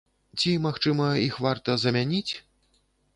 [0.39, 2.33] Ці, магчыма, іх варта замяніць?